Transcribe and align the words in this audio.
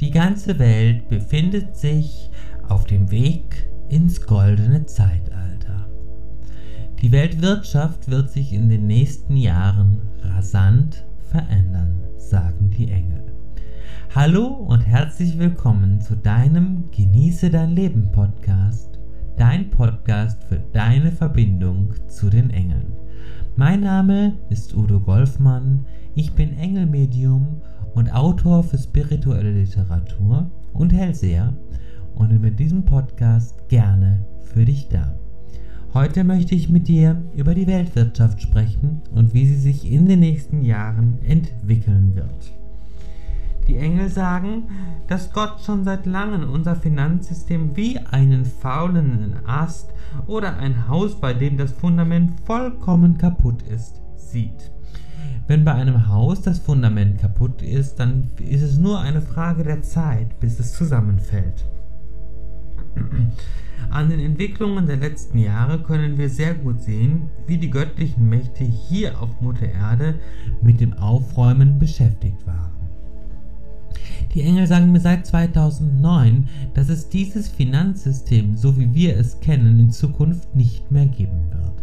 Die 0.00 0.12
ganze 0.12 0.60
Welt 0.60 1.08
befindet 1.08 1.76
sich 1.76 2.30
auf 2.68 2.84
dem 2.84 3.10
Weg 3.10 3.68
ins 3.88 4.24
goldene 4.24 4.86
Zeitalter. 4.86 5.88
Die 7.02 7.10
Weltwirtschaft 7.10 8.08
wird 8.08 8.30
sich 8.30 8.52
in 8.52 8.68
den 8.68 8.86
nächsten 8.86 9.36
Jahren 9.36 10.02
rasant 10.22 11.04
verändern, 11.30 12.00
sagen 12.16 12.70
die 12.70 12.92
Engel. 12.92 13.24
Hallo 14.14 14.46
und 14.46 14.82
herzlich 14.82 15.36
willkommen 15.36 16.00
zu 16.00 16.16
deinem 16.16 16.84
Genieße 16.92 17.50
dein 17.50 17.70
Leben 17.70 18.12
Podcast, 18.12 19.00
dein 19.36 19.68
Podcast 19.68 20.44
für 20.44 20.60
deine 20.72 21.10
Verbindung 21.10 21.92
zu 22.06 22.30
den 22.30 22.50
Engeln. 22.50 22.92
Mein 23.56 23.80
Name 23.80 24.38
ist 24.48 24.76
Udo 24.76 25.00
Golfmann, 25.00 25.84
ich 26.14 26.34
bin 26.34 26.56
Engelmedium 26.56 27.62
und 27.77 27.77
Autor 28.12 28.62
für 28.64 28.78
spirituelle 28.78 29.52
Literatur 29.52 30.50
und 30.72 30.92
Hellseher 30.92 31.54
und 32.14 32.28
bin 32.28 32.40
mit 32.40 32.58
diesem 32.58 32.84
Podcast 32.84 33.68
gerne 33.68 34.24
für 34.44 34.64
dich 34.64 34.88
da. 34.88 35.14
Heute 35.94 36.24
möchte 36.24 36.54
ich 36.54 36.68
mit 36.68 36.88
dir 36.88 37.22
über 37.34 37.54
die 37.54 37.66
Weltwirtschaft 37.66 38.42
sprechen 38.42 39.02
und 39.14 39.34
wie 39.34 39.46
sie 39.46 39.56
sich 39.56 39.90
in 39.90 40.06
den 40.06 40.20
nächsten 40.20 40.62
Jahren 40.62 41.18
entwickeln 41.24 42.14
wird. 42.14 42.52
Die 43.68 43.76
Engel 43.76 44.08
sagen, 44.08 44.64
dass 45.08 45.32
Gott 45.32 45.60
schon 45.64 45.84
seit 45.84 46.06
langem 46.06 46.50
unser 46.50 46.74
Finanzsystem 46.74 47.76
wie 47.76 47.98
einen 47.98 48.44
faulen 48.44 49.36
Ast 49.46 49.92
oder 50.26 50.56
ein 50.56 50.88
Haus, 50.88 51.20
bei 51.20 51.34
dem 51.34 51.56
das 51.56 51.72
Fundament 51.72 52.32
vollkommen 52.44 53.18
kaputt 53.18 53.62
ist, 53.62 54.00
sieht. 54.16 54.70
Wenn 55.48 55.64
bei 55.64 55.72
einem 55.72 56.08
Haus 56.08 56.42
das 56.42 56.58
Fundament 56.58 57.20
kaputt 57.20 57.62
ist, 57.62 57.98
dann 57.98 58.30
ist 58.38 58.60
es 58.60 58.76
nur 58.76 59.00
eine 59.00 59.22
Frage 59.22 59.64
der 59.64 59.80
Zeit, 59.80 60.38
bis 60.40 60.60
es 60.60 60.74
zusammenfällt. 60.74 61.64
An 63.88 64.10
den 64.10 64.20
Entwicklungen 64.20 64.86
der 64.86 64.98
letzten 64.98 65.38
Jahre 65.38 65.78
können 65.78 66.18
wir 66.18 66.28
sehr 66.28 66.52
gut 66.52 66.82
sehen, 66.82 67.30
wie 67.46 67.56
die 67.56 67.70
göttlichen 67.70 68.28
Mächte 68.28 68.62
hier 68.62 69.22
auf 69.22 69.40
Mutter 69.40 69.66
Erde 69.72 70.16
mit 70.60 70.82
dem 70.82 70.92
Aufräumen 70.92 71.78
beschäftigt 71.78 72.46
waren. 72.46 72.68
Die 74.34 74.42
Engel 74.42 74.66
sagen 74.66 74.92
mir 74.92 75.00
seit 75.00 75.26
2009, 75.26 76.46
dass 76.74 76.90
es 76.90 77.08
dieses 77.08 77.48
Finanzsystem, 77.48 78.54
so 78.54 78.76
wie 78.76 78.92
wir 78.94 79.16
es 79.16 79.40
kennen, 79.40 79.80
in 79.80 79.90
Zukunft 79.92 80.54
nicht 80.54 80.90
mehr 80.90 81.06
geben 81.06 81.50
wird. 81.50 81.82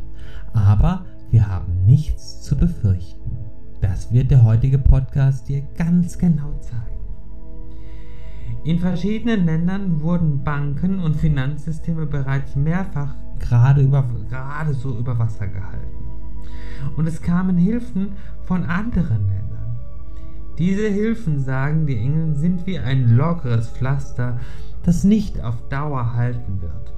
Aber 0.53 1.05
wir 1.31 1.47
haben 1.47 1.83
nichts 1.87 2.43
zu 2.43 2.55
befürchten. 2.55 3.44
Das 3.87 4.11
wird 4.11 4.31
der 4.31 4.43
heutige 4.43 4.79
Podcast 4.79 5.47
dir 5.47 5.61
ganz 5.77 6.17
genau 6.17 6.51
zeigen. 6.59 6.81
In 8.63 8.79
verschiedenen 8.79 9.45
Ländern 9.45 10.01
wurden 10.01 10.43
Banken 10.43 10.97
und 10.97 11.15
Finanzsysteme 11.15 12.07
bereits 12.07 12.55
mehrfach 12.55 13.13
gerade, 13.37 13.81
über, 13.81 14.03
gerade 14.27 14.73
so 14.73 14.97
über 14.97 15.19
Wasser 15.19 15.47
gehalten. 15.47 16.03
Und 16.97 17.05
es 17.05 17.21
kamen 17.21 17.57
Hilfen 17.57 18.13
von 18.41 18.63
anderen 18.63 19.27
Ländern. 19.29 19.77
Diese 20.57 20.89
Hilfen, 20.89 21.39
sagen 21.39 21.85
die 21.85 21.97
Engel, 21.97 22.33
sind 22.33 22.65
wie 22.65 22.79
ein 22.79 23.15
lockeres 23.15 23.69
Pflaster, 23.69 24.39
das 24.81 25.03
nicht 25.03 25.43
auf 25.43 25.61
Dauer 25.69 26.15
halten 26.15 26.59
wird. 26.59 26.91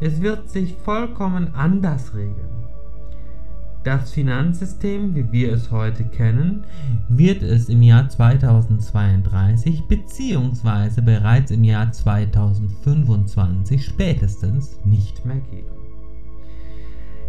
Es 0.00 0.22
wird 0.22 0.48
sich 0.48 0.74
vollkommen 0.74 1.54
anders 1.54 2.14
regeln. 2.14 2.63
Das 3.84 4.12
Finanzsystem, 4.12 5.14
wie 5.14 5.30
wir 5.30 5.52
es 5.52 5.70
heute 5.70 6.04
kennen, 6.04 6.64
wird 7.10 7.42
es 7.42 7.68
im 7.68 7.82
Jahr 7.82 8.08
2032 8.08 9.82
bzw. 9.86 11.02
bereits 11.02 11.50
im 11.50 11.64
Jahr 11.64 11.92
2025 11.92 13.84
spätestens 13.84 14.78
nicht 14.86 15.26
mehr 15.26 15.40
geben. 15.50 15.68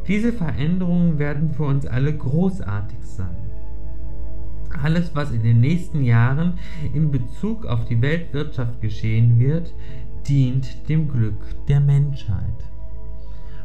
Diese 0.07 0.31
Veränderungen 0.31 1.19
werden 1.19 1.51
für 1.51 1.65
uns 1.65 1.85
alle 1.85 2.15
großartig 2.15 2.99
sein. 3.03 3.35
Alles, 4.81 5.13
was 5.13 5.33
in 5.33 5.43
den 5.43 5.59
nächsten 5.59 6.05
Jahren 6.05 6.53
in 6.93 7.11
Bezug 7.11 7.65
auf 7.65 7.83
die 7.83 8.01
Weltwirtschaft 8.01 8.79
geschehen 8.79 9.39
wird, 9.39 9.73
dient 10.25 10.87
dem 10.87 11.09
Glück 11.09 11.67
der 11.67 11.81
Menschheit. 11.81 12.63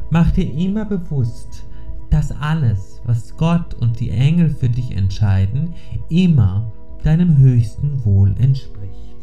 Mach 0.09 0.31
dir 0.31 0.51
immer 0.53 0.83
bewusst, 0.83 1.63
dass 2.11 2.31
alles, 2.31 3.01
was 3.05 3.35
Gott 3.37 3.73
und 3.73 3.99
die 3.99 4.11
Engel 4.11 4.49
für 4.49 4.69
dich 4.69 4.95
entscheiden, 4.95 5.73
immer 6.09 6.71
deinem 7.03 7.37
höchsten 7.37 8.05
Wohl 8.05 8.35
entspricht. 8.37 9.15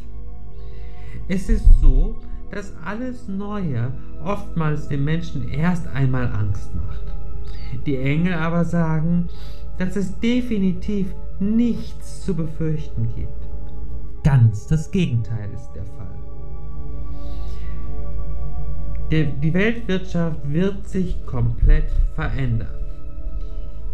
Es 1.29 1.49
ist 1.49 1.69
so, 1.81 2.17
dass 2.51 2.73
alles 2.85 3.29
Neue 3.29 3.93
oftmals 4.25 4.89
den 4.89 5.05
Menschen 5.05 5.49
erst 5.49 5.87
einmal 5.89 6.27
Angst 6.33 6.75
macht. 6.75 7.05
Die 7.87 7.99
Engel 7.99 8.33
aber 8.33 8.65
sagen, 8.65 9.29
dass 9.77 9.95
es 9.95 10.19
definitiv 10.19 11.15
nichts 11.39 12.25
zu 12.25 12.35
befürchten 12.35 13.15
gibt. 13.15 13.29
Ganz 14.25 14.67
das 14.67 14.91
Gegenteil 14.91 15.51
ist 15.55 15.71
der 15.75 15.85
Fall. 15.85 16.07
Die 19.11 19.55
Weltwirtschaft 19.55 20.41
wird 20.51 20.87
sich 20.89 21.25
komplett 21.25 21.91
verändern. 22.15 22.78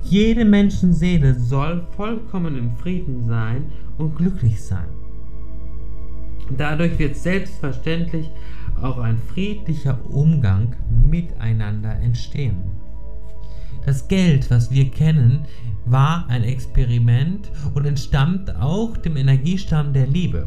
Jede 0.04 0.44
Menschenseele 0.44 1.34
soll 1.34 1.82
vollkommen 1.96 2.56
im 2.58 2.76
Frieden 2.76 3.24
sein 3.24 3.64
und 3.96 4.14
glücklich 4.16 4.62
sein. 4.62 4.86
Dadurch 6.56 6.98
wird 6.98 7.16
selbstverständlich 7.16 8.30
auch 8.82 8.98
ein 8.98 9.16
friedlicher 9.16 9.98
Umgang 10.10 10.76
miteinander 11.10 11.98
entstehen. 12.00 12.56
Das 13.86 14.06
Geld, 14.06 14.50
was 14.50 14.70
wir 14.70 14.90
kennen, 14.90 15.46
war 15.86 16.26
ein 16.28 16.44
Experiment 16.44 17.50
und 17.74 17.86
entstammt 17.86 18.54
auch 18.56 18.96
dem 18.98 19.16
Energiestamm 19.16 19.92
der 19.92 20.06
Liebe. 20.06 20.46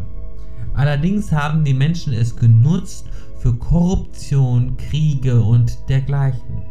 Allerdings 0.74 1.32
haben 1.32 1.64
die 1.64 1.74
Menschen 1.74 2.14
es 2.14 2.36
genutzt 2.36 3.10
für 3.40 3.54
Korruption, 3.54 4.78
Kriege 4.78 5.42
und 5.42 5.78
dergleichen. 5.90 6.62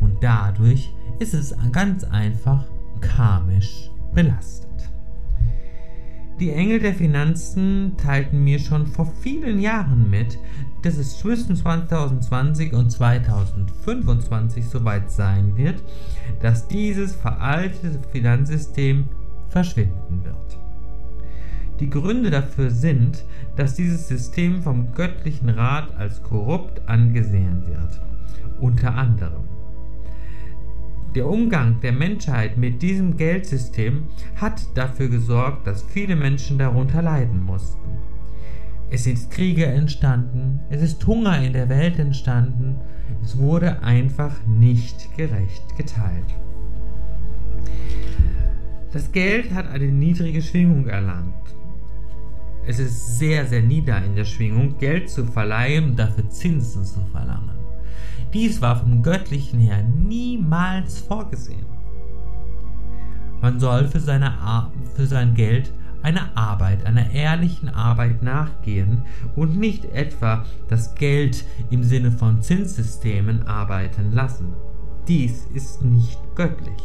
Und 0.00 0.16
dadurch 0.20 0.90
ist 1.18 1.34
es 1.34 1.54
ganz 1.72 2.04
einfach 2.04 2.64
karmisch 3.00 3.90
belastet. 4.14 4.68
Die 6.40 6.50
Engel 6.50 6.80
der 6.80 6.94
Finanzen 6.94 7.92
teilten 7.96 8.42
mir 8.42 8.58
schon 8.58 8.86
vor 8.86 9.06
vielen 9.20 9.60
Jahren 9.60 10.10
mit, 10.10 10.38
dass 10.82 10.96
es 10.96 11.18
zwischen 11.18 11.54
2020 11.54 12.72
und 12.72 12.90
2025 12.90 14.66
soweit 14.66 15.10
sein 15.10 15.56
wird, 15.56 15.82
dass 16.40 16.66
dieses 16.66 17.14
veraltete 17.14 18.00
Finanzsystem 18.10 19.04
verschwinden 19.50 20.24
wird. 20.24 20.58
Die 21.78 21.90
Gründe 21.90 22.30
dafür 22.30 22.70
sind, 22.70 23.24
dass 23.56 23.74
dieses 23.74 24.08
System 24.08 24.62
vom 24.62 24.94
göttlichen 24.94 25.48
Rat 25.48 25.94
als 25.96 26.22
korrupt 26.22 26.88
angesehen 26.88 27.64
wird. 27.66 28.00
Unter 28.60 28.94
anderem 28.94 29.44
der 31.14 31.28
Umgang 31.28 31.80
der 31.80 31.92
Menschheit 31.92 32.56
mit 32.56 32.80
diesem 32.80 33.16
Geldsystem 33.16 34.04
hat 34.36 34.62
dafür 34.74 35.08
gesorgt, 35.08 35.66
dass 35.66 35.82
viele 35.82 36.16
Menschen 36.16 36.58
darunter 36.58 37.02
leiden 37.02 37.42
mussten. 37.42 37.98
Es 38.90 39.04
sind 39.04 39.30
Kriege 39.30 39.66
entstanden, 39.66 40.60
es 40.70 40.82
ist 40.82 41.06
Hunger 41.06 41.42
in 41.42 41.52
der 41.52 41.68
Welt 41.68 41.98
entstanden, 41.98 42.76
es 43.22 43.38
wurde 43.38 43.82
einfach 43.82 44.34
nicht 44.46 45.16
gerecht 45.16 45.76
geteilt. 45.76 46.34
Das 48.92 49.10
Geld 49.12 49.54
hat 49.54 49.70
eine 49.70 49.86
niedrige 49.86 50.42
Schwingung 50.42 50.86
erlangt. 50.86 51.34
Es 52.66 52.78
ist 52.78 53.18
sehr, 53.18 53.46
sehr 53.46 53.62
nieder 53.62 54.04
in 54.04 54.14
der 54.14 54.24
Schwingung, 54.24 54.78
Geld 54.78 55.08
zu 55.10 55.24
verleihen 55.24 55.90
und 55.90 55.98
dafür 55.98 56.28
Zinsen 56.28 56.84
zu 56.84 57.00
verlangen. 57.10 57.61
Dies 58.32 58.62
war 58.62 58.76
vom 58.76 59.02
Göttlichen 59.02 59.60
her 59.60 59.82
niemals 59.82 61.00
vorgesehen. 61.00 61.66
Man 63.42 63.60
soll 63.60 63.88
für, 63.88 64.00
seine 64.00 64.32
für 64.94 65.06
sein 65.06 65.34
Geld 65.34 65.72
einer 66.02 66.36
Arbeit, 66.36 66.86
einer 66.86 67.10
ehrlichen 67.10 67.68
Arbeit 67.68 68.22
nachgehen 68.22 69.02
und 69.36 69.58
nicht 69.58 69.84
etwa 69.84 70.44
das 70.68 70.94
Geld 70.94 71.44
im 71.70 71.84
Sinne 71.84 72.10
von 72.10 72.42
Zinssystemen 72.42 73.46
arbeiten 73.46 74.12
lassen. 74.12 74.54
Dies 75.08 75.46
ist 75.54 75.82
nicht 75.82 76.18
göttlich. 76.34 76.82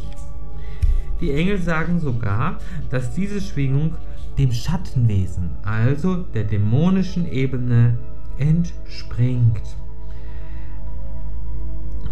Die 1.22 1.32
Engel 1.32 1.60
sagen 1.60 2.00
sogar, 2.00 2.58
dass 2.90 3.14
diese 3.14 3.42
Schwingung 3.42 3.96
dem 4.38 4.52
Schattenwesen, 4.52 5.50
also 5.64 6.18
der 6.18 6.44
dämonischen 6.44 7.26
Ebene, 7.26 7.98
entspringt. 8.38 9.78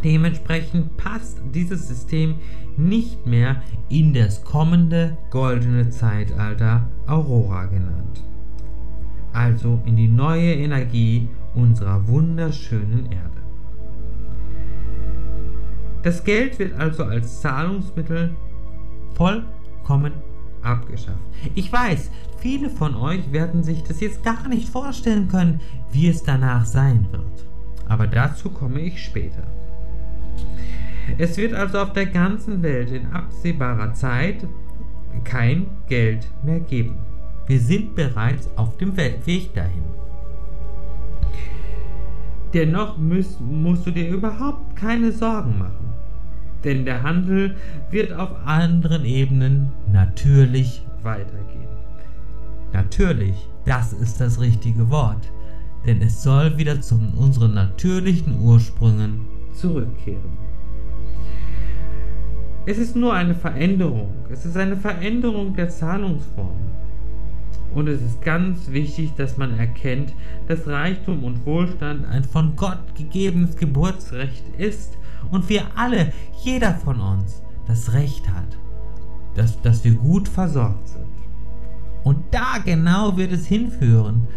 Dementsprechend 0.06 0.96
passt 0.98 1.42
dieses 1.54 1.88
System 1.88 2.36
nicht 2.78 3.26
mehr 3.26 3.64
in 3.90 4.14
das 4.14 4.44
kommende 4.46 5.18
goldene 5.32 5.90
Zeitalter 5.90 6.88
Aurora 7.08 7.66
genannt. 7.66 8.24
also 9.36 9.82
in 9.86 9.98
die 9.98 10.08
neue 10.08 10.54
Energie 10.54 11.28
unserer 11.54 12.08
wunderschönen 12.08 13.12
Erde. 13.12 13.42
Das 16.04 16.24
Geld 16.24 16.58
wird 16.60 16.80
also 16.80 17.04
als 17.04 17.42
Zahlungsmittel 17.42 18.36
vollkommen 19.16 20.14
abgeschafft. 20.62 21.20
Ich 21.54 21.72
weiß, 21.72 22.12
viele 22.40 22.70
von 22.70 22.96
euch 22.96 23.32
werden 23.32 23.64
sich 23.64 23.84
das 23.84 24.00
jetzt 24.00 24.24
gar 24.24 24.48
nicht 24.48 24.70
vorstellen 24.70 25.28
können, 25.28 25.60
wie 25.92 26.08
es 26.08 26.24
danach 26.24 26.66
sein 26.66 27.08
wird. 27.12 27.46
Aber 27.88 28.08
dazu 28.08 28.50
komme 28.50 28.80
ich 28.82 29.04
später. 29.04 29.44
Es 31.18 31.38
wird 31.38 31.54
also 31.54 31.80
auf 31.80 31.94
der 31.94 32.08
ganzen 32.08 32.62
Welt 32.62 32.92
in 32.92 33.08
absehbarer 33.08 33.94
Zeit 33.94 34.46
kein 35.24 35.68
Geld 35.88 36.28
mehr 36.44 36.60
geben. 36.60 36.98
Wir 37.48 37.60
sind 37.60 37.96
bereits 37.96 38.50
auf 38.58 38.78
dem 38.78 38.98
Weg 38.98 39.54
dahin. 39.54 39.84
Dennoch 42.54 42.98
musst, 42.98 43.40
musst 43.42 43.86
du 43.86 43.92
dir 43.92 44.10
überhaupt 44.10 44.76
keine 44.76 45.12
Sorgen 45.12 45.60
machen, 45.60 45.94
denn 46.64 46.86
der 46.86 47.04
Handel 47.04 47.56
wird 47.92 48.14
auf 48.14 48.30
anderen 48.46 49.06
Ebenen 49.06 49.72
natürlich 49.92 50.86
weitergehen. 51.04 51.68
Natürlich, 52.74 53.36
das 53.66 53.94
ist 53.94 54.20
das 54.20 54.40
richtige 54.40 54.90
Wort, 54.90 55.32
denn 55.86 56.02
es 56.02 56.24
soll 56.24 56.58
wieder 56.58 56.82
zu 56.82 56.96
unseren 57.18 57.54
natürlichen 57.54 58.40
Ursprüngen 58.40 59.35
zurückkehren. 59.56 60.38
Es 62.68 62.78
ist 62.78 62.96
nur 62.96 63.14
eine 63.14 63.36
Veränderung. 63.36 64.12
Es 64.30 64.46
ist 64.46 64.58
eine 64.58 64.76
Veränderung 64.76 65.56
der 65.56 65.70
Zahlungsform. 65.70 66.58
Und 67.74 67.88
es 67.88 68.02
ist 68.02 68.22
ganz 68.22 68.72
wichtig, 68.72 69.14
dass 69.16 69.38
man 69.38 69.60
erkennt, 69.60 70.14
dass 70.48 70.66
Reichtum 70.66 71.24
und 71.24 71.46
Wohlstand 71.46 72.06
ein 72.06 72.24
von 72.24 72.56
Gott 72.56 72.96
gegebenes 72.96 73.58
Geburtsrecht 73.58 74.44
ist 74.58 74.98
und 75.30 75.50
wir 75.50 75.64
alle, 75.76 76.14
jeder 76.42 76.74
von 76.74 77.00
uns, 77.00 77.42
das 77.68 77.94
Recht 77.94 78.28
hat, 78.30 78.58
dass, 79.36 79.62
dass 79.62 79.84
wir 79.84 79.94
gut 79.94 80.28
versorgt 80.28 80.88
sind. 80.88 81.06
Und 82.04 82.24
da 82.32 82.60
genau 82.64 83.18
wird 83.18 83.32
es 83.32 83.46
hinführen, 83.46 84.28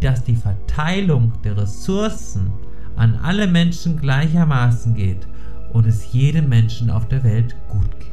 dass 0.00 0.24
die 0.24 0.36
Verteilung 0.36 1.32
der 1.44 1.56
Ressourcen 1.56 2.50
an 2.96 3.16
alle 3.22 3.46
Menschen 3.46 3.98
gleichermaßen 3.98 4.94
geht 4.94 5.26
und 5.72 5.86
es 5.86 6.12
jedem 6.12 6.48
Menschen 6.48 6.90
auf 6.90 7.08
der 7.08 7.24
Welt 7.24 7.56
gut 7.68 7.90
geht. 7.98 8.08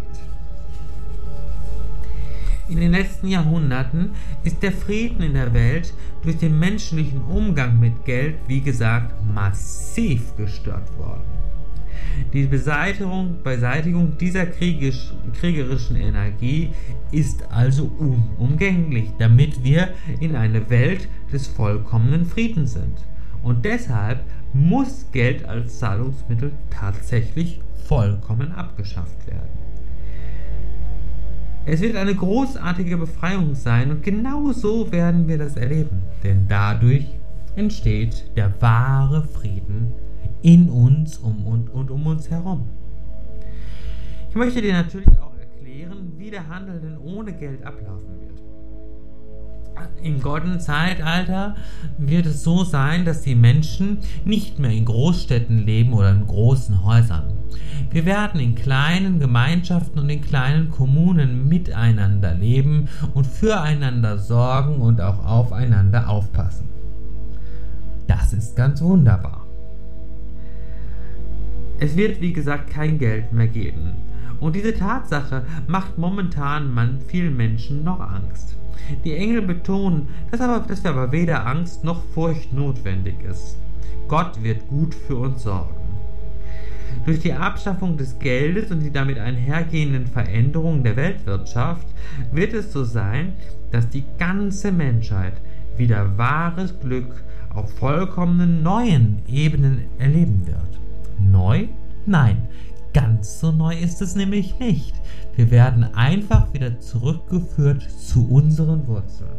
In 2.69 2.79
den 2.79 2.91
letzten 2.91 3.27
Jahrhunderten 3.27 4.11
ist 4.43 4.61
der 4.61 4.71
Frieden 4.71 5.23
in 5.23 5.33
der 5.33 5.53
Welt 5.53 5.93
durch 6.21 6.37
den 6.37 6.59
menschlichen 6.59 7.23
Umgang 7.23 7.79
mit 7.79 8.05
Geld, 8.05 8.35
wie 8.47 8.61
gesagt, 8.61 9.13
massiv 9.33 10.35
gestört 10.37 10.95
worden. 10.97 11.39
Die 12.33 12.45
Beseitigung, 12.45 13.37
Beseitigung 13.43 14.17
dieser 14.19 14.45
kriegisch, 14.45 15.11
kriegerischen 15.39 15.95
Energie 15.95 16.69
ist 17.11 17.43
also 17.51 17.89
unumgänglich, 17.97 19.09
damit 19.17 19.63
wir 19.63 19.89
in 20.19 20.35
eine 20.35 20.69
Welt 20.69 21.07
des 21.33 21.47
vollkommenen 21.47 22.25
Friedens 22.25 22.73
sind. 22.73 22.99
Und 23.44 23.65
deshalb 23.65 24.19
muss 24.53 25.06
Geld 25.12 25.45
als 25.45 25.80
Zahlungsmittel 25.80 26.51
tatsächlich 26.69 27.62
vollkommen 27.86 28.51
abgeschafft 28.51 29.27
werden. 29.27 29.50
Es 31.65 31.81
wird 31.81 31.95
eine 31.95 32.15
großartige 32.15 32.97
Befreiung 32.97 33.53
sein 33.53 33.91
und 33.91 34.03
genau 34.03 34.51
so 34.51 34.91
werden 34.91 35.27
wir 35.27 35.38
das 35.38 35.56
erleben, 35.56 36.01
denn 36.24 36.47
dadurch 36.47 37.06
entsteht 37.56 38.25
der 38.36 38.59
wahre 38.62 39.24
Frieden 39.24 39.94
in 40.41 40.69
uns 40.69 41.18
um 41.18 41.45
und, 41.45 41.69
und 41.69 41.91
um 41.91 42.07
uns 42.07 42.30
herum. 42.30 42.69
Ich 44.30 44.36
möchte 44.36 44.62
dir 44.62 44.74
natürlich 44.74 45.09
auch 45.19 45.33
erklären, 45.38 46.13
wie 46.18 46.31
der 46.31 46.47
Handel 46.47 46.80
denn 46.80 46.97
ohne 46.97 47.33
Geld 47.33 47.63
ablaufen 47.65 48.19
im 50.03 50.21
goldenen 50.21 50.59
Zeitalter 50.59 51.55
wird 51.97 52.25
es 52.25 52.43
so 52.43 52.63
sein, 52.63 53.05
dass 53.05 53.21
die 53.21 53.35
Menschen 53.35 53.99
nicht 54.25 54.59
mehr 54.59 54.71
in 54.71 54.85
Großstädten 54.85 55.65
leben 55.65 55.93
oder 55.93 56.11
in 56.11 56.27
großen 56.27 56.83
Häusern. 56.83 57.23
Wir 57.91 58.05
werden 58.05 58.39
in 58.39 58.55
kleinen 58.55 59.19
Gemeinschaften 59.19 59.99
und 59.99 60.09
in 60.09 60.21
kleinen 60.21 60.69
Kommunen 60.69 61.47
miteinander 61.47 62.33
leben 62.35 62.87
und 63.13 63.25
füreinander 63.25 64.17
sorgen 64.17 64.75
und 64.75 65.01
auch 65.01 65.25
aufeinander 65.25 66.09
aufpassen. 66.09 66.69
Das 68.07 68.33
ist 68.33 68.55
ganz 68.55 68.81
wunderbar. 68.81 69.45
Es 71.79 71.95
wird, 71.95 72.21
wie 72.21 72.33
gesagt, 72.33 72.69
kein 72.69 72.97
Geld 72.97 73.31
mehr 73.31 73.47
geben. 73.47 73.93
Und 74.39 74.55
diese 74.55 74.73
Tatsache 74.73 75.43
macht 75.67 75.97
momentan 75.97 76.73
man 76.73 76.99
vielen 77.07 77.35
Menschen 77.35 77.83
noch 77.83 77.99
Angst. 77.99 78.58
Die 79.03 79.15
Engel 79.15 79.41
betonen, 79.41 80.07
dass, 80.31 80.41
aber, 80.41 80.65
dass 80.67 80.83
wir 80.83 80.91
aber 80.91 81.11
weder 81.11 81.45
Angst 81.45 81.83
noch 81.83 82.03
Furcht 82.13 82.53
notwendig 82.53 83.23
ist. 83.23 83.57
Gott 84.07 84.41
wird 84.43 84.67
gut 84.67 84.95
für 84.95 85.17
uns 85.17 85.43
sorgen. 85.43 85.75
Durch 87.05 87.19
die 87.19 87.33
Abschaffung 87.33 87.97
des 87.97 88.19
Geldes 88.19 88.71
und 88.71 88.81
die 88.81 88.91
damit 88.91 89.19
einhergehenden 89.19 90.07
Veränderungen 90.07 90.83
der 90.83 90.95
Weltwirtschaft 90.95 91.87
wird 92.31 92.53
es 92.53 92.73
so 92.73 92.83
sein, 92.83 93.33
dass 93.71 93.89
die 93.89 94.03
ganze 94.17 94.71
Menschheit 94.71 95.33
wieder 95.77 96.17
wahres 96.17 96.79
Glück 96.79 97.23
auf 97.53 97.71
vollkommenen 97.77 98.63
neuen 98.63 99.21
Ebenen 99.27 99.85
erleben 99.97 100.45
wird. 100.45 100.79
Neu? 101.19 101.67
Nein, 102.05 102.47
Ganz 102.94 103.39
so 103.39 103.51
neu 103.51 103.77
ist 103.77 104.01
es 104.01 104.15
nämlich 104.15 104.57
nicht. 104.59 104.95
Wir 105.36 105.51
werden 105.51 105.83
einfach 105.95 106.53
wieder 106.53 106.80
zurückgeführt 106.80 107.83
zu 107.83 108.27
unseren 108.27 108.88
Wurzeln. 108.88 109.30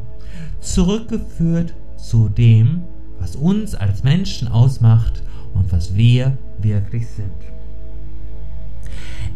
Zurückgeführt 0.61 1.75
zu 1.97 2.29
dem, 2.29 2.83
was 3.19 3.37
uns 3.37 3.75
als 3.75 4.05
Menschen 4.05 4.49
ausmacht 4.49 5.23
und 5.55 5.73
was 5.73 5.97
wir 5.97 6.39
wirklich 6.59 7.09
sind. 7.09 7.33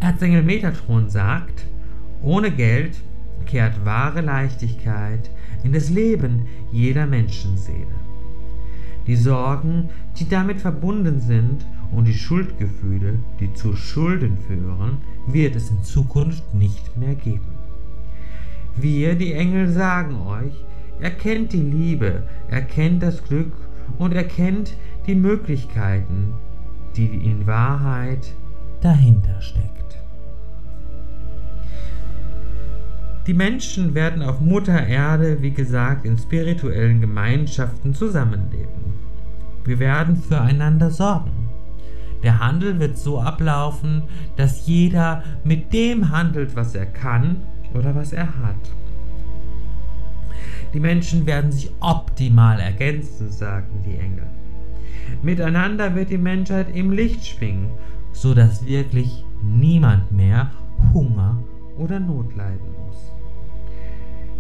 Erzengel 0.00 0.43
Metatron 0.43 1.08
sagt, 1.11 1.64
ohne 2.22 2.50
Geld 2.50 2.96
kehrt 3.46 3.84
wahre 3.84 4.20
Leichtigkeit 4.20 5.31
in 5.64 5.72
das 5.72 5.90
Leben 5.90 6.46
jeder 6.72 7.06
Menschenseele. 7.06 7.87
Die 9.06 9.16
Sorgen, 9.16 9.90
die 10.18 10.28
damit 10.28 10.59
verbunden 10.59 11.21
sind, 11.21 11.66
und 11.94 12.06
die 12.06 12.14
Schuldgefühle, 12.14 13.18
die 13.40 13.52
zu 13.54 13.76
Schulden 13.76 14.38
führen, 14.38 14.98
wird 15.26 15.56
es 15.56 15.70
in 15.70 15.82
Zukunft 15.82 16.54
nicht 16.54 16.96
mehr 16.96 17.14
geben. 17.14 17.54
Wir, 18.76 19.14
die 19.14 19.32
Engel, 19.32 19.68
sagen 19.68 20.16
euch, 20.26 20.52
erkennt 21.00 21.52
die 21.52 21.62
Liebe, 21.62 22.24
erkennt 22.48 23.02
das 23.02 23.22
Glück 23.24 23.52
und 23.98 24.12
erkennt 24.12 24.74
die 25.06 25.14
Möglichkeiten, 25.14 26.34
die 26.96 27.06
in 27.06 27.46
Wahrheit 27.46 28.34
dahinter 28.80 29.40
steckt. 29.40 29.74
Die 33.26 33.34
Menschen 33.34 33.94
werden 33.94 34.22
auf 34.22 34.40
Mutter 34.40 34.86
Erde, 34.86 35.40
wie 35.40 35.52
gesagt, 35.52 36.04
in 36.04 36.18
spirituellen 36.18 37.00
Gemeinschaften 37.00 37.94
zusammenleben. 37.94 38.94
Wir 39.64 39.78
werden 39.78 40.16
füreinander 40.16 40.90
sorgen. 40.90 41.43
Der 42.25 42.40
Handel 42.40 42.81
wird 42.81 42.97
so 42.97 43.21
ablaufen, 43.21 44.04
dass 44.37 44.66
jeder 44.66 45.23
mit 45.45 45.75
dem 45.75 46.11
handelt, 46.11 46.57
was 46.57 46.75
er 46.75 46.87
kann 46.87 47.43
oder 47.75 47.95
was 47.95 48.14
er 48.14 48.26
hat. 48.38 48.57
Die 50.73 50.81
Menschen 50.81 51.26
werden 51.26 51.52
sich 51.52 51.71
optimal 51.81 52.59
ergänzen, 52.61 53.31
sagen 53.31 53.83
die 53.87 53.97
Engel. 53.97 54.26
Miteinander 55.23 55.95
wird 55.95 56.09
die 56.09 56.19
Menschheit 56.19 56.75
im 56.75 56.93
Licht 56.93 57.26
schwingen, 57.26 57.69
so 58.12 58.33
dass 58.33 58.66
wirklich 58.66 59.23
niemand 59.43 60.11
mehr 60.11 60.50
Hunger 60.95 61.38
oder 61.76 62.00
Not 62.00 62.35
leiden 62.35 62.73
muss. 62.87 63.12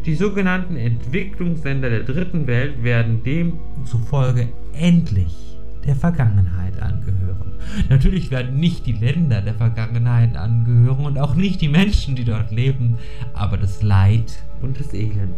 Die 0.06 0.14
sogenannten 0.14 0.76
Entwicklungsländer 0.76 1.90
der 1.90 2.04
dritten 2.04 2.46
Welt 2.46 2.82
werden 2.82 3.22
demzufolge 3.22 4.48
endlich 4.72 5.53
der 5.86 5.96
Vergangenheit 5.96 6.80
angehören. 6.80 7.52
Natürlich 7.88 8.30
werden 8.30 8.58
nicht 8.58 8.86
die 8.86 8.92
Länder 8.92 9.42
der 9.42 9.54
Vergangenheit 9.54 10.36
angehören 10.36 11.06
und 11.06 11.18
auch 11.18 11.34
nicht 11.34 11.60
die 11.60 11.68
Menschen, 11.68 12.16
die 12.16 12.24
dort 12.24 12.50
leben, 12.50 12.98
aber 13.32 13.56
das 13.56 13.82
Leid 13.82 14.42
und 14.60 14.78
das 14.78 14.92
Elend 14.92 15.36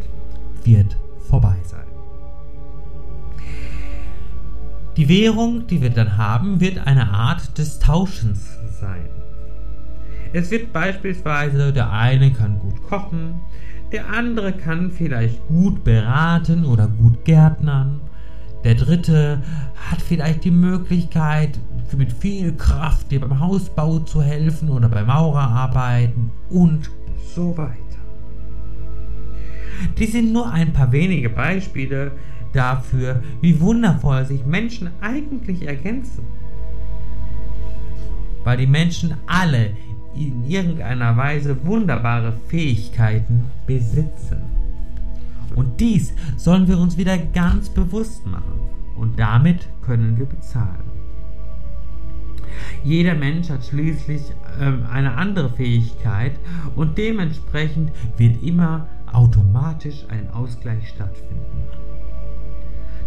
wird 0.64 0.96
vorbei 1.28 1.56
sein. 1.64 1.86
Die 4.96 5.08
Währung, 5.08 5.66
die 5.66 5.82
wir 5.82 5.90
dann 5.90 6.16
haben, 6.16 6.60
wird 6.60 6.86
eine 6.86 7.10
Art 7.10 7.58
des 7.58 7.78
Tauschens 7.78 8.56
sein. 8.80 9.08
Es 10.32 10.50
wird 10.50 10.72
beispielsweise, 10.72 11.72
der 11.72 11.92
eine 11.92 12.32
kann 12.32 12.58
gut 12.58 12.82
kochen, 12.82 13.40
Der 13.92 14.10
andere 14.10 14.52
kann 14.52 14.90
vielleicht 14.90 15.46
gut 15.46 15.84
beraten 15.84 16.64
oder 16.64 16.88
gut 16.88 17.24
gärtnern. 17.24 18.00
Der 18.66 18.74
dritte 18.74 19.40
hat 19.76 20.02
vielleicht 20.02 20.42
die 20.42 20.50
Möglichkeit, 20.50 21.60
mit 21.96 22.12
viel 22.12 22.52
Kraft 22.56 23.12
dir 23.12 23.20
beim 23.20 23.38
Hausbau 23.38 24.00
zu 24.00 24.20
helfen 24.20 24.70
oder 24.70 24.88
beim 24.88 25.06
Maurerarbeiten 25.06 26.32
und 26.50 26.90
so 27.32 27.56
weiter. 27.56 27.76
Die 29.96 30.06
sind 30.06 30.32
nur 30.32 30.52
ein 30.52 30.72
paar 30.72 30.90
wenige 30.90 31.30
Beispiele 31.30 32.10
dafür, 32.52 33.22
wie 33.40 33.60
wundervoll 33.60 34.24
sich 34.24 34.44
Menschen 34.44 34.90
eigentlich 35.00 35.64
ergänzen. 35.64 36.24
Weil 38.42 38.56
die 38.56 38.66
Menschen 38.66 39.14
alle 39.28 39.76
in 40.16 40.42
irgendeiner 40.44 41.16
Weise 41.16 41.56
wunderbare 41.64 42.32
Fähigkeiten 42.48 43.44
besitzen. 43.64 44.55
Und 45.56 45.80
dies 45.80 46.14
sollen 46.36 46.68
wir 46.68 46.78
uns 46.78 46.96
wieder 46.96 47.18
ganz 47.18 47.68
bewusst 47.68 48.24
machen. 48.26 48.60
Und 48.96 49.18
damit 49.18 49.68
können 49.82 50.16
wir 50.16 50.26
bezahlen. 50.26 50.84
Jeder 52.84 53.14
Mensch 53.14 53.50
hat 53.50 53.64
schließlich 53.64 54.22
ähm, 54.60 54.86
eine 54.90 55.16
andere 55.16 55.50
Fähigkeit 55.50 56.32
und 56.74 56.96
dementsprechend 56.96 57.90
wird 58.16 58.42
immer 58.42 58.86
automatisch 59.12 60.04
ein 60.08 60.30
Ausgleich 60.30 60.88
stattfinden. 60.88 61.64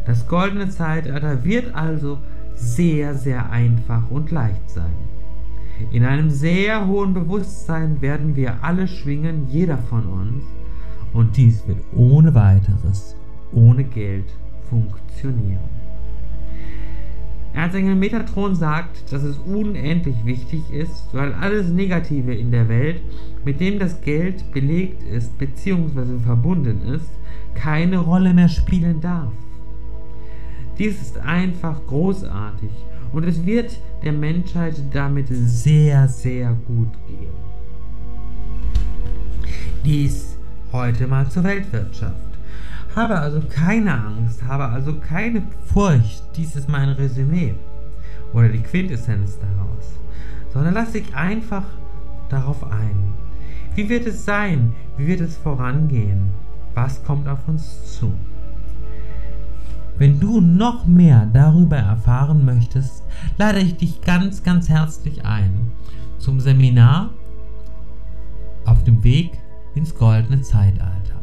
Das 0.06 0.28
goldene 0.28 0.70
Zeitalter 0.70 1.44
wird 1.44 1.74
also 1.76 2.20
sehr, 2.56 3.16
sehr 3.16 3.52
einfach 3.52 4.10
und 4.10 4.32
leicht 4.32 4.70
sein. 4.70 4.94
In 5.92 6.04
einem 6.04 6.30
sehr 6.30 6.88
hohen 6.88 7.14
Bewusstsein 7.14 8.02
werden 8.02 8.36
wir 8.36 8.64
alle 8.64 8.88
schwingen, 8.88 9.48
jeder 9.48 9.78
von 9.78 10.06
uns, 10.06 10.44
und 11.14 11.36
dies 11.38 11.68
wird 11.68 11.80
ohne 11.96 12.34
weiteres, 12.34 13.16
ohne 13.52 13.84
Geld 13.84 14.26
funktionieren. 14.70 15.80
Erzengel 17.54 17.96
Metatron 17.96 18.56
sagt, 18.56 19.12
dass 19.12 19.24
es 19.24 19.38
unendlich 19.40 20.24
wichtig 20.24 20.62
ist, 20.72 21.08
weil 21.14 21.34
alles 21.34 21.70
Negative 21.70 22.34
in 22.34 22.52
der 22.52 22.70
Welt, 22.70 23.02
mit 23.44 23.60
dem 23.60 23.80
das 23.80 24.02
Geld 24.02 24.52
belegt 24.52 25.04
ist 25.04 25.38
bzw. 25.38 26.20
verbunden 26.24 26.82
ist, 26.94 27.10
keine 27.56 27.98
Rolle 27.98 28.34
mehr 28.34 28.50
spielen 28.50 29.02
darf. 29.02 29.34
Dies 30.78 31.02
ist 31.02 31.18
einfach 31.18 31.86
großartig 31.88 32.70
und 33.12 33.24
es 33.26 33.46
wird 33.46 33.78
der 34.04 34.14
Menschheit 34.14 34.82
damit 34.94 35.28
sehr, 35.30 36.08
sehr 36.08 36.56
gut 36.68 36.94
gehen. 37.08 37.34
Dies 39.84 40.39
heute 40.72 41.08
mal 41.08 41.28
zur 41.30 41.44
Weltwirtschaft. 41.44 42.16
Habe 42.96 43.20
also 43.20 43.42
keine 43.42 43.94
Angst, 43.94 44.44
habe 44.44 44.66
also 44.66 44.96
keine 44.96 45.44
Furcht, 45.66 46.24
dies 46.36 46.56
ist 46.56 46.70
mein 46.70 46.90
Resümee 46.90 47.56
oder 48.34 48.50
die 48.50 48.62
Quintessenz 48.62 49.38
daraus, 49.40 50.00
sondern 50.54 50.74
lass 50.74 50.92
dich 50.92 51.14
einfach 51.16 51.64
darauf 52.30 52.64
ein. 52.72 53.14
Wie 53.76 53.90
wird 53.90 54.08
es 54.08 54.26
sein? 54.26 54.74
Wie 54.98 55.08
wird 55.08 55.22
es 55.22 55.38
vorangehen? 55.38 56.32
Was 56.74 57.04
kommt 57.04 57.28
auf 57.28 57.48
uns 57.48 57.98
zu? 57.98 58.14
Wenn 59.98 60.20
du 60.20 60.40
noch 60.40 60.86
mehr 60.88 61.28
darüber 61.32 61.78
erfahren 61.78 62.46
möchtest, 62.46 63.04
lade 63.38 63.60
ich 63.60 63.76
dich 63.76 64.02
ganz, 64.02 64.44
ganz 64.44 64.70
herzlich 64.70 65.26
ein 65.26 65.72
zum 66.18 66.40
Seminar 66.40 67.10
auf 68.66 68.84
dem 68.84 69.04
Weg 69.04 69.32
ins 69.76 69.96
goldene 69.96 70.42
Zeitalter. 70.42 71.20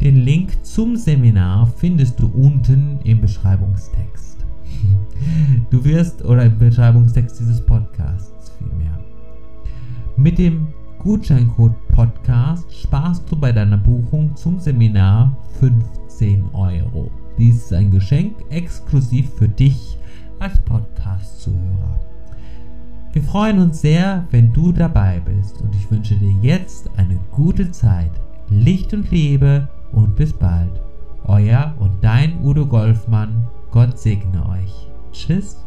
Den 0.00 0.16
Link 0.16 0.64
zum 0.64 0.96
Seminar 0.96 1.66
findest 1.66 2.20
du 2.20 2.26
unten 2.28 2.98
im 3.04 3.20
Beschreibungstext. 3.20 4.36
Du 5.70 5.82
wirst, 5.84 6.22
oder 6.24 6.44
im 6.44 6.58
Beschreibungstext 6.58 7.40
dieses 7.40 7.64
Podcasts 7.64 8.52
vielmehr. 8.58 8.98
Mit 10.16 10.38
dem 10.38 10.68
Gutscheincode 10.98 11.74
Podcast 11.88 12.70
sparst 12.74 13.30
du 13.30 13.36
bei 13.36 13.52
deiner 13.52 13.78
Buchung 13.78 14.34
zum 14.36 14.58
Seminar 14.60 15.36
15 15.60 16.44
Euro. 16.52 17.10
Dies 17.38 17.56
ist 17.56 17.72
ein 17.72 17.90
Geschenk 17.90 18.34
exklusiv 18.50 19.30
für 19.34 19.48
dich 19.48 19.98
als 20.38 20.60
Podcast-Zuhörer. 20.60 22.15
Wir 23.16 23.22
freuen 23.22 23.60
uns 23.60 23.80
sehr, 23.80 24.26
wenn 24.30 24.52
du 24.52 24.72
dabei 24.72 25.22
bist 25.24 25.62
und 25.62 25.74
ich 25.74 25.90
wünsche 25.90 26.16
dir 26.16 26.34
jetzt 26.42 26.90
eine 26.98 27.18
gute 27.32 27.70
Zeit. 27.70 28.10
Licht 28.50 28.92
und 28.92 29.10
Liebe 29.10 29.68
und 29.90 30.16
bis 30.16 30.34
bald. 30.34 30.82
Euer 31.24 31.74
und 31.78 31.92
dein 32.04 32.44
Udo 32.44 32.66
Golfmann. 32.66 33.46
Gott 33.70 33.98
segne 33.98 34.46
euch. 34.50 34.88
Tschüss. 35.12 35.65